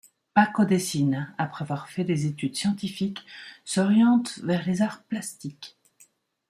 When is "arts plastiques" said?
4.81-5.77